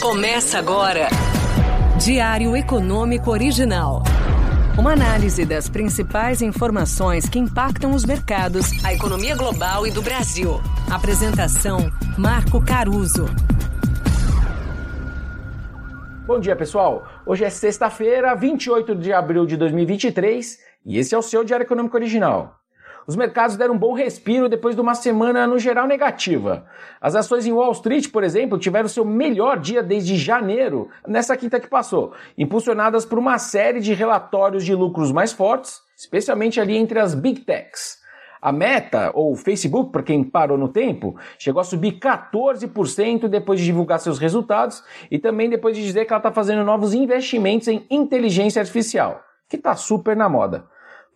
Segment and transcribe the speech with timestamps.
[0.00, 1.08] Começa agora.
[1.98, 4.04] Diário Econômico Original.
[4.78, 10.60] Uma análise das principais informações que impactam os mercados, a economia global e do Brasil.
[10.88, 13.26] Apresentação: Marco Caruso.
[16.28, 17.04] Bom dia, pessoal.
[17.26, 21.96] Hoje é sexta-feira, 28 de abril de 2023, e esse é o seu Diário Econômico
[21.96, 22.56] Original.
[23.08, 26.66] Os mercados deram um bom respiro depois de uma semana, no geral, negativa.
[27.00, 31.58] As ações em Wall Street, por exemplo, tiveram seu melhor dia desde janeiro, nessa quinta
[31.58, 36.98] que passou, impulsionadas por uma série de relatórios de lucros mais fortes, especialmente ali entre
[36.98, 37.96] as Big Techs.
[38.42, 43.64] A Meta, ou Facebook, para quem parou no tempo, chegou a subir 14% depois de
[43.64, 47.86] divulgar seus resultados e também depois de dizer que ela está fazendo novos investimentos em
[47.90, 50.66] inteligência artificial, que está super na moda.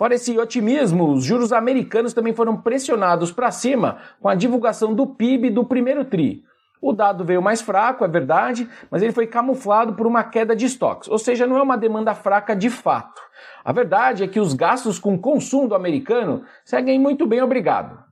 [0.00, 5.06] Fora esse otimismo, os juros americanos também foram pressionados para cima com a divulgação do
[5.06, 6.42] PIB do primeiro TRI.
[6.80, 10.64] O dado veio mais fraco, é verdade, mas ele foi camuflado por uma queda de
[10.64, 13.20] estoques, ou seja, não é uma demanda fraca de fato.
[13.62, 18.09] A verdade é que os gastos com consumo do americano seguem muito bem, obrigado.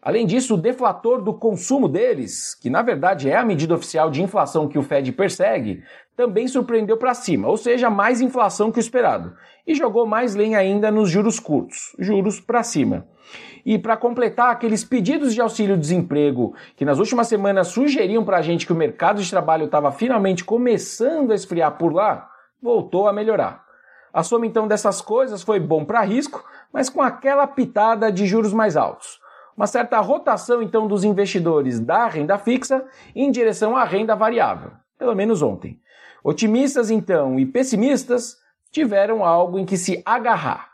[0.00, 4.22] Além disso, o deflator do consumo deles, que na verdade é a medida oficial de
[4.22, 5.82] inflação que o Fed persegue,
[6.16, 9.34] também surpreendeu para cima, ou seja, mais inflação que o esperado,
[9.66, 13.06] e jogou mais lenha ainda nos juros curtos, juros para cima.
[13.66, 18.66] E para completar, aqueles pedidos de auxílio-desemprego que nas últimas semanas sugeriam para a gente
[18.66, 22.30] que o mercado de trabalho estava finalmente começando a esfriar por lá,
[22.62, 23.64] voltou a melhorar.
[24.12, 28.52] A soma então dessas coisas foi bom para risco, mas com aquela pitada de juros
[28.52, 29.20] mais altos.
[29.58, 35.16] Uma certa rotação então dos investidores da renda fixa em direção à renda variável, pelo
[35.16, 35.80] menos ontem.
[36.22, 38.36] Otimistas, então, e pessimistas
[38.70, 40.70] tiveram algo em que se agarrar.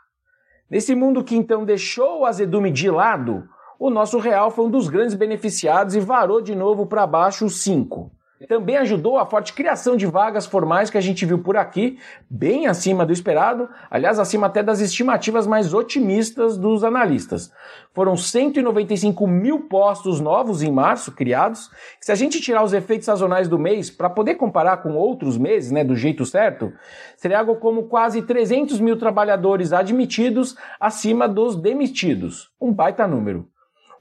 [0.69, 4.87] Nesse mundo que então deixou o azedume de lado, o nosso real foi um dos
[4.87, 8.11] grandes beneficiados e varou de novo para baixo os 5.
[8.47, 11.97] Também ajudou a forte criação de vagas formais que a gente viu por aqui,
[12.29, 17.51] bem acima do esperado, aliás, acima até das estimativas mais otimistas dos analistas.
[17.93, 21.71] Foram 195 mil postos novos em março criados.
[21.99, 25.71] Se a gente tirar os efeitos sazonais do mês para poder comparar com outros meses,
[25.71, 26.71] né, do jeito certo,
[27.17, 32.51] seria algo como quase 300 mil trabalhadores admitidos acima dos demitidos.
[32.59, 33.49] Um baita número.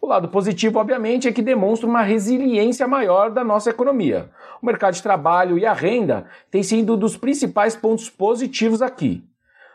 [0.05, 4.29] O lado positivo, obviamente, é que demonstra uma resiliência maior da nossa economia.
[4.61, 9.25] O mercado de trabalho e a renda têm sido um dos principais pontos positivos aqui.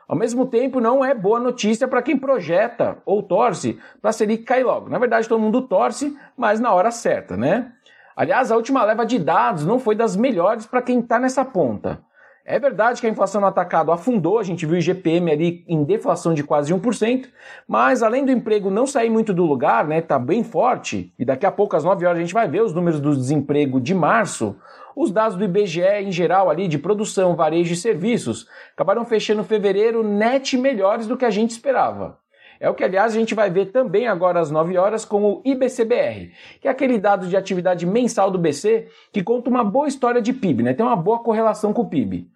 [0.08, 4.44] Ao mesmo tempo, não é boa notícia para quem projeta ou torce para a Selic
[4.44, 4.88] cair logo.
[4.88, 7.72] Na verdade, todo mundo torce, mas na hora certa, né?
[8.16, 12.04] Aliás, a última leva de dados não foi das melhores para quem está nessa ponta.
[12.52, 15.84] É verdade que a inflação no atacado afundou, a gente viu o IGPM ali em
[15.84, 17.28] deflação de quase 1%,
[17.68, 21.46] mas além do emprego não sair muito do lugar, né, tá bem forte, e daqui
[21.46, 24.56] a pouco às 9 horas a gente vai ver os números do desemprego de março,
[24.96, 30.04] os dados do IBGE em geral ali de produção, varejo e serviços acabaram fechando fevereiro
[30.04, 32.18] net melhores do que a gente esperava.
[32.60, 35.42] É o que, aliás, a gente vai ver também agora às 9 horas com o
[35.46, 40.20] IBCBR, que é aquele dado de atividade mensal do BC que conta uma boa história
[40.20, 40.74] de PIB, né?
[40.74, 42.28] Tem uma boa correlação com o PIB.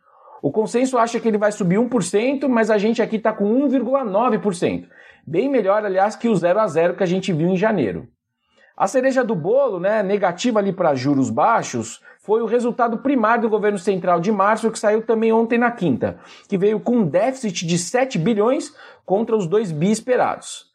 [0.43, 4.89] O consenso acha que ele vai subir 1%, mas a gente aqui está com 1,9%.
[5.25, 8.09] Bem melhor, aliás, que o 0 a 0 que a gente viu em janeiro.
[8.75, 13.49] A cereja do bolo, né, negativa ali para juros baixos, foi o resultado primário do
[13.49, 17.65] governo central de março, que saiu também ontem na quinta, que veio com um déficit
[17.65, 18.75] de 7 bilhões
[19.05, 20.65] contra os 2 bi esperados.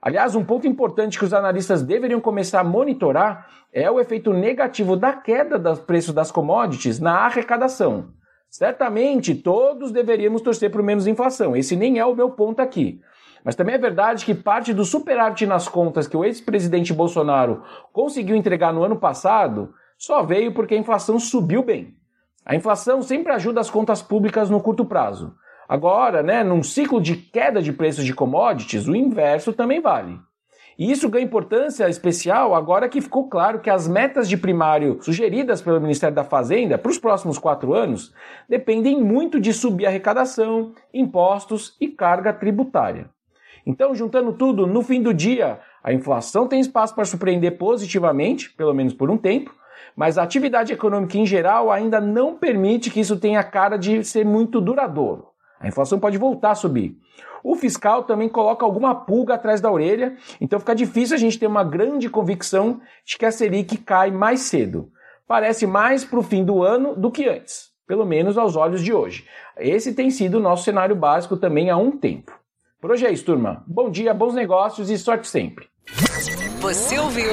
[0.00, 4.96] Aliás, um ponto importante que os analistas deveriam começar a monitorar é o efeito negativo
[4.96, 8.14] da queda dos preços das commodities na arrecadação.
[8.50, 11.56] Certamente todos deveríamos torcer por menos inflação.
[11.56, 13.00] Esse nem é o meu ponto aqui.
[13.44, 17.62] Mas também é verdade que parte do superávit nas contas que o ex-presidente Bolsonaro
[17.92, 21.94] conseguiu entregar no ano passado só veio porque a inflação subiu bem.
[22.44, 25.34] A inflação sempre ajuda as contas públicas no curto prazo.
[25.68, 30.18] Agora, né, num ciclo de queda de preços de commodities, o inverso também vale.
[30.78, 35.62] E isso ganha importância especial agora que ficou claro que as metas de primário sugeridas
[35.62, 38.12] pelo Ministério da Fazenda para os próximos quatro anos
[38.46, 43.08] dependem muito de subir arrecadação, impostos e carga tributária.
[43.64, 48.74] Então, juntando tudo, no fim do dia, a inflação tem espaço para surpreender positivamente, pelo
[48.74, 49.54] menos por um tempo,
[49.96, 54.26] mas a atividade econômica em geral ainda não permite que isso tenha cara de ser
[54.26, 55.35] muito duradouro.
[55.60, 56.96] A inflação pode voltar a subir.
[57.42, 61.46] O fiscal também coloca alguma pulga atrás da orelha, então fica difícil a gente ter
[61.46, 64.90] uma grande convicção de que a Selic cai mais cedo.
[65.26, 68.92] Parece mais para o fim do ano do que antes, pelo menos aos olhos de
[68.92, 69.26] hoje.
[69.56, 72.32] Esse tem sido o nosso cenário básico também há um tempo.
[72.80, 73.64] Por hoje é isso, turma.
[73.66, 75.66] Bom dia, bons negócios e sorte sempre.
[76.60, 77.32] Você ouviu?